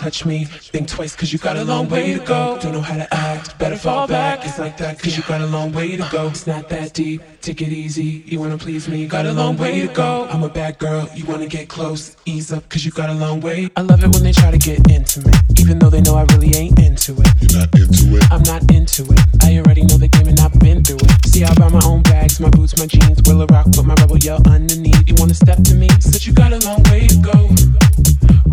Touch 0.00 0.24
me. 0.24 0.44
Think 0.44 0.88
twice, 0.88 1.14
cause 1.14 1.32
you 1.32 1.38
got 1.38 1.56
a 1.56 1.64
long 1.64 1.88
way 1.88 2.14
to 2.14 2.24
go. 2.24 2.58
Don't 2.60 2.72
know 2.72 2.80
how 2.80 2.96
to 2.96 3.14
act, 3.14 3.58
better 3.58 3.76
fall 3.76 4.08
back. 4.08 4.44
It's 4.44 4.58
like 4.58 4.76
that, 4.78 4.98
cause 4.98 5.16
you 5.16 5.22
got 5.22 5.40
a 5.40 5.46
long 5.46 5.72
way 5.72 5.96
to 5.96 6.08
go. 6.10 6.28
It's 6.28 6.46
not 6.46 6.68
that 6.70 6.94
deep, 6.94 7.22
take 7.40 7.60
it 7.62 7.68
easy. 7.68 8.24
You 8.26 8.40
wanna 8.40 8.58
please 8.58 8.88
me, 8.88 9.06
got 9.06 9.26
a 9.26 9.32
long 9.32 9.56
way 9.56 9.86
to 9.86 9.92
go. 9.92 10.26
I'm 10.30 10.42
a 10.42 10.48
bad 10.48 10.78
girl, 10.78 11.08
you 11.14 11.24
wanna 11.26 11.46
get 11.46 11.68
close. 11.68 12.16
Ease 12.24 12.52
up, 12.52 12.68
cause 12.68 12.84
you 12.84 12.90
got 12.90 13.10
a 13.10 13.14
long 13.14 13.40
way. 13.40 13.70
I 13.76 13.82
love 13.82 14.02
it 14.02 14.08
when 14.12 14.22
they 14.22 14.32
try 14.32 14.50
to 14.50 14.58
get 14.58 14.90
intimate, 14.90 15.36
even 15.60 15.78
though 15.78 15.90
they 15.90 16.00
know 16.00 16.16
I 16.16 16.24
really 16.32 16.56
ain't 16.56 16.78
into 16.80 17.12
it. 17.20 17.28
You're 17.44 17.60
not 17.60 17.68
into 17.76 18.16
it? 18.16 18.24
I'm 18.32 18.42
not 18.48 18.64
into 18.72 19.04
it. 19.12 19.20
I 19.44 19.60
already 19.60 19.84
know 19.84 20.00
the 20.00 20.08
game 20.08 20.26
and 20.26 20.40
I've 20.40 20.56
been 20.58 20.82
through 20.82 21.04
it. 21.04 21.12
See, 21.28 21.44
I 21.44 21.52
buy 21.54 21.68
my 21.68 21.84
own 21.84 22.02
bags, 22.02 22.40
my 22.40 22.48
boots, 22.48 22.76
my 22.78 22.86
jeans. 22.86 23.20
Will 23.28 23.42
a 23.42 23.46
rock, 23.46 23.66
but 23.76 23.84
my 23.84 23.94
rebel 24.00 24.16
yell 24.16 24.40
underneath. 24.48 25.04
You 25.06 25.14
wanna 25.20 25.34
step 25.34 25.60
to 25.68 25.74
me? 25.74 25.88
Said 26.00 26.24
you 26.24 26.32
got 26.32 26.52
a 26.52 26.60
long 26.64 26.82
way 26.88 27.06
to 27.06 27.16
go. 27.20 27.52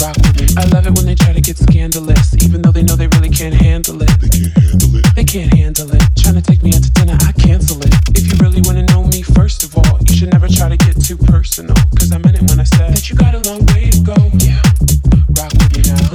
Rock 0.04 0.20
with 0.20 0.36
me. 0.36 0.48
I 0.60 0.68
love 0.76 0.86
it 0.86 0.94
when 1.00 1.08
they 1.08 1.16
try 1.16 1.32
to 1.32 1.42
get 1.42 1.58
scandalous, 1.58 2.36
even 2.44 2.62
though 2.62 2.76
they 2.76 2.84
know 2.84 2.96
they 3.00 3.08
really 3.16 3.32
can't 3.32 3.56
handle 3.56 4.04
it. 4.04 4.12
They 4.20 4.28
can't 4.28 4.52
handle 4.60 4.96
it. 5.00 5.06
They 5.16 5.24
can't 5.24 5.54
handle 5.54 5.90
it. 5.96 6.04
Trying 6.20 6.36
to 6.36 6.44
take 6.44 6.62
me 6.62 6.76
out 6.76 6.84
to 6.84 6.92
dinner, 6.92 7.18
I 7.24 7.32
cancel 7.40 7.80
it. 7.82 7.96
If 8.20 8.28
you 8.28 8.36
really 8.44 8.62
wanna 8.68 8.84
know 8.92 9.08
me, 9.08 9.24
first 9.24 9.64
of 9.64 9.72
all, 9.80 9.98
you 10.10 10.14
should 10.16 10.32
never 10.36 10.48
try 10.52 10.68
to 10.68 10.78
get 10.78 11.00
too 11.00 11.18
personal. 11.18 11.76
Cause 11.96 12.12
I 12.12 12.20
meant 12.20 12.36
it 12.36 12.44
when 12.52 12.60
I 12.60 12.68
said 12.68 12.92
that 12.92 13.10
you 13.10 13.16
got 13.16 13.34
a 13.34 13.42
long 13.48 13.64
way 13.72 13.90
to 13.96 14.00
go. 14.04 14.18
Yeah. 14.44 14.67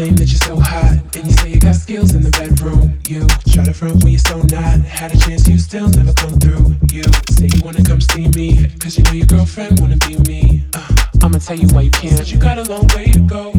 Claim 0.03 0.17
that 0.17 0.33
you're 0.33 0.49
so 0.51 0.59
hot, 0.59 0.99
and 1.15 1.25
you 1.25 1.31
say 1.31 1.51
you 1.51 1.61
got 1.61 1.77
skills 1.77 2.13
in 2.17 2.23
the 2.23 2.31
bedroom. 2.33 2.99
You 3.07 3.25
try 3.55 3.63
to 3.63 3.73
front 3.73 4.03
when 4.03 4.11
you're 4.11 4.19
so 4.19 4.43
not. 4.51 4.81
Had 4.81 5.15
a 5.15 5.17
chance, 5.17 5.47
you 5.47 5.59
still 5.59 5.89
never 5.91 6.13
come 6.13 6.41
through. 6.41 6.75
You 6.91 7.05
say 7.31 7.47
you 7.47 7.63
wanna 7.63 7.85
come 7.85 8.01
see 8.01 8.27
me, 8.35 8.67
cause 8.81 8.99
you 8.99 9.05
know 9.05 9.13
your 9.13 9.27
girlfriend 9.29 9.79
wanna 9.79 9.99
be 9.99 10.19
me. 10.27 10.65
Uh, 10.75 10.89
I'ma 11.23 11.39
tell 11.39 11.57
you 11.57 11.69
why 11.69 11.83
you 11.83 11.93
can't. 11.93 12.33
You 12.33 12.41
got 12.41 12.59
a 12.59 12.65
long 12.65 12.89
way 12.97 13.13
to 13.13 13.21
go. 13.21 13.53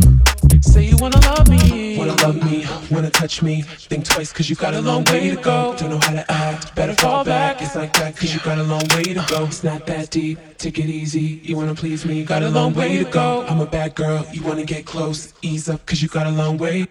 Say 0.63 0.85
you 0.85 0.95
wanna 0.97 1.19
love 1.19 1.49
me, 1.49 1.97
wanna 1.97 2.15
love 2.23 2.41
me, 2.43 2.65
wanna 2.89 3.09
touch 3.09 3.41
me. 3.41 3.63
Think 3.63 4.05
twice, 4.05 4.31
cause 4.31 4.49
you 4.49 4.55
got 4.55 4.73
a 4.73 4.81
long 4.81 5.03
way 5.05 5.29
to 5.29 5.35
go. 5.35 5.75
Don't 5.77 5.89
know 5.89 5.99
how 5.99 6.13
to 6.13 6.31
act, 6.31 6.73
better 6.73 6.93
fall 6.95 7.25
back. 7.25 7.61
It's 7.61 7.75
like 7.75 7.93
that, 7.95 8.15
cause 8.15 8.33
you 8.33 8.39
got 8.39 8.57
a 8.57 8.63
long 8.63 8.87
way 8.95 9.03
to 9.03 9.25
go. 9.27 9.43
It's 9.43 9.63
not 9.63 9.85
that 9.87 10.09
deep, 10.09 10.39
take 10.57 10.79
it 10.79 10.85
easy. 10.85 11.41
You 11.43 11.57
wanna 11.57 11.75
please 11.75 12.05
me, 12.05 12.23
got 12.23 12.43
a 12.43 12.49
long 12.49 12.73
way 12.73 13.03
to 13.03 13.03
go. 13.03 13.45
I'm 13.47 13.59
a 13.59 13.65
bad 13.65 13.93
girl, 13.93 14.25
you 14.31 14.41
wanna 14.41 14.63
get 14.63 14.85
close. 14.85 15.33
Ease 15.41 15.67
up, 15.67 15.85
cause 15.85 16.01
you 16.01 16.07
got 16.07 16.27
a 16.27 16.31
long 16.31 16.57
way. 16.57 16.87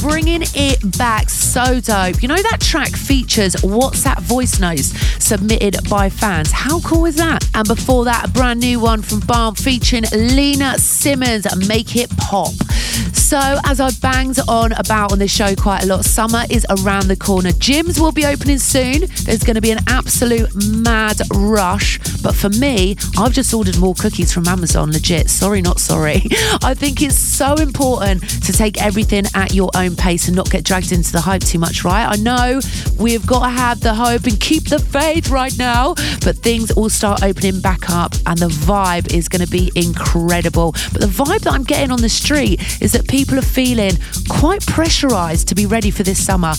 Bringing 0.00 0.42
it 0.54 0.98
back 0.98 1.28
so 1.28 1.78
dope. 1.80 2.22
You 2.22 2.28
know, 2.28 2.40
that 2.42 2.60
track 2.60 2.90
features 2.90 3.54
WhatsApp 3.56 4.20
voice 4.22 4.58
notes 4.58 4.98
submitted 5.22 5.76
by 5.90 6.08
fans. 6.08 6.50
How 6.50 6.80
cool 6.80 7.04
is 7.04 7.16
that? 7.16 7.44
And 7.54 7.68
before 7.68 8.04
that, 8.06 8.28
a 8.28 8.30
brand 8.30 8.60
new 8.60 8.80
one 8.80 9.02
from 9.02 9.20
Baum 9.20 9.54
featuring 9.54 10.04
Lina 10.12 10.78
Simons, 10.78 11.46
Make 11.68 11.96
It 11.96 12.10
Pop. 12.16 12.54
So, 13.30 13.38
as 13.64 13.78
I 13.78 13.92
banged 14.02 14.40
on 14.48 14.72
about 14.72 15.12
on 15.12 15.20
this 15.20 15.30
show 15.32 15.54
quite 15.54 15.84
a 15.84 15.86
lot, 15.86 16.04
summer 16.04 16.42
is 16.50 16.66
around 16.68 17.06
the 17.06 17.14
corner. 17.14 17.50
Gyms 17.50 18.00
will 18.00 18.10
be 18.10 18.26
opening 18.26 18.58
soon. 18.58 19.02
There's 19.22 19.44
going 19.44 19.54
to 19.54 19.60
be 19.60 19.70
an 19.70 19.78
absolute 19.86 20.50
mad 20.66 21.20
rush. 21.32 22.00
But 22.24 22.34
for 22.34 22.48
me, 22.48 22.96
I've 23.16 23.32
just 23.32 23.54
ordered 23.54 23.78
more 23.78 23.94
cookies 23.94 24.32
from 24.32 24.48
Amazon, 24.48 24.90
legit. 24.90 25.30
Sorry, 25.30 25.62
not 25.62 25.78
sorry. 25.78 26.22
I 26.64 26.74
think 26.74 27.02
it's 27.02 27.16
so 27.16 27.54
important 27.54 28.28
to 28.46 28.52
take 28.52 28.82
everything 28.82 29.26
at 29.32 29.54
your 29.54 29.70
own 29.76 29.94
pace 29.94 30.26
and 30.26 30.36
not 30.36 30.50
get 30.50 30.64
dragged 30.64 30.90
into 30.90 31.12
the 31.12 31.20
hype 31.20 31.42
too 31.42 31.60
much, 31.60 31.84
right? 31.84 32.06
I 32.06 32.16
know 32.16 32.60
we've 32.98 33.24
got 33.24 33.44
to 33.44 33.50
have 33.50 33.78
the 33.78 33.94
hope 33.94 34.24
and 34.24 34.40
keep 34.40 34.64
the 34.64 34.80
faith 34.80 35.30
right 35.30 35.56
now, 35.56 35.94
but 36.24 36.38
things 36.38 36.72
all 36.72 36.88
start 36.88 37.22
opening 37.22 37.60
back 37.60 37.90
up 37.90 38.12
and 38.26 38.38
the 38.38 38.48
vibe 38.48 39.14
is 39.14 39.28
going 39.28 39.44
to 39.44 39.50
be 39.50 39.70
incredible. 39.76 40.72
But 40.92 41.00
the 41.02 41.06
vibe 41.06 41.42
that 41.42 41.52
I'm 41.52 41.62
getting 41.62 41.92
on 41.92 42.00
the 42.00 42.08
street 42.08 42.60
is 42.82 42.90
that 42.90 43.06
people 43.06 43.19
are 43.28 43.42
feeling 43.42 43.92
quite 44.28 44.64
pressurized 44.66 45.48
to 45.48 45.54
be 45.54 45.66
ready 45.66 45.90
for 45.90 46.02
this 46.02 46.24
summer. 46.24 46.54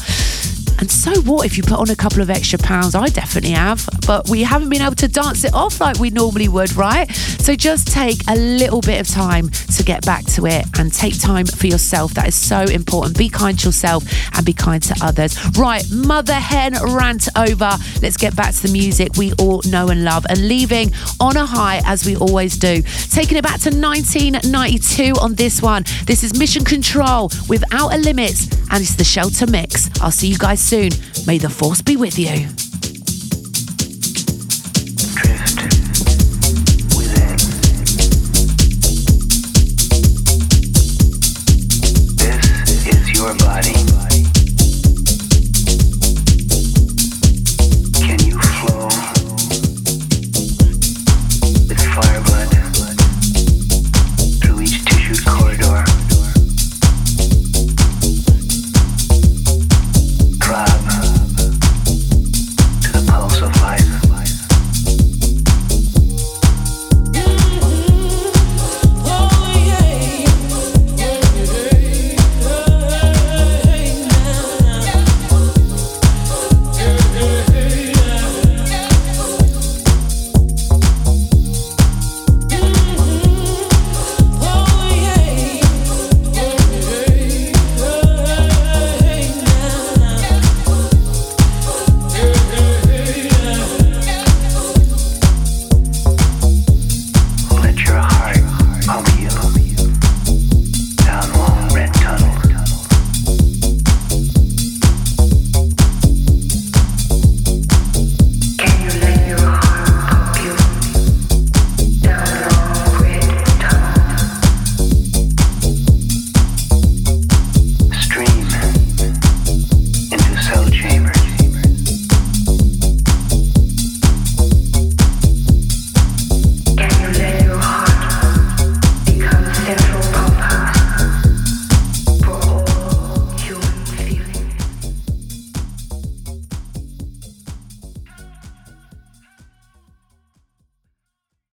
And 0.80 0.90
so 0.90 1.22
what 1.22 1.46
if 1.46 1.58
you 1.58 1.64
put 1.64 1.80
on 1.80 1.90
a 1.90 1.96
couple 1.96 2.22
of 2.22 2.30
extra 2.30 2.58
pounds? 2.60 2.96
I 2.96 3.08
definitely 3.08 3.52
have, 3.52 3.88
but 4.08 4.30
we 4.30 4.44
haven't 4.44 4.70
been 4.70 4.82
able 4.82 4.96
to 4.96 5.08
dance 5.08 5.44
it 5.44 5.54
off 5.54 5.80
like 5.80 6.00
we 6.00 6.10
normally 6.10 6.48
would, 6.48 6.74
right? 6.76 7.12
So 7.12 7.56
just 7.56 7.88
take 7.88 8.20
a 8.28 8.36
little 8.36 8.82
bit 8.82 9.00
of 9.00 9.08
time 9.08 9.50
to 9.50 9.84
get 9.84 10.06
back 10.06 10.26
to 10.26 10.46
it 10.46 10.66
and 10.80 10.92
take 10.92 11.20
time 11.20 11.46
for 11.46 11.68
yourself. 11.68 12.14
That 12.14 12.28
is 12.28 12.36
so 12.36 12.62
important. 12.62 13.18
Be 13.18 13.30
kind 13.30 13.58
to 13.60 13.68
yourself 13.68 14.04
and 14.36 14.46
be 14.46 14.54
kind 14.54 14.82
to 14.84 14.96
others. 15.02 15.38
Right, 15.58 15.84
Mother 15.92 16.34
Hen 16.34 16.74
rant 16.96 17.28
over. 17.36 17.72
Let's 18.02 18.18
get 18.18 18.36
back 18.36 18.54
to 18.54 18.64
the 18.64 18.72
music 18.72 19.18
we 19.18 19.34
all 19.34 19.62
know 19.66 19.90
and 19.90 20.04
love 20.04 20.26
and 20.30 20.48
leaving 20.48 20.92
on 21.20 21.38
a 21.38 21.46
high 21.46 21.82
as 21.86 22.06
we 22.06 22.16
always 22.16 22.58
do. 22.58 22.82
Taking 23.12 23.38
it 23.38 23.44
back 23.44 23.60
to 23.62 23.70
1992 23.70 25.14
on 25.22 25.36
this 25.36 25.62
one. 25.62 25.84
This 26.06 26.24
is 26.24 26.38
Mission 26.38 26.64
Control 26.64 27.32
with 27.48 27.64
Outta 27.74 27.98
Limits 27.98 28.48
and 28.72 28.82
it's 28.82 28.96
the 28.96 29.04
Shelter 29.04 29.48
Mix. 29.48 29.90
I'll 30.02 30.12
see 30.12 30.28
you 30.28 30.38
guys 30.38 30.61
soon. 30.62 30.92
May 31.26 31.38
the 31.38 31.50
force 31.50 31.82
be 31.82 31.98
with 31.98 32.18
you. 32.18 32.61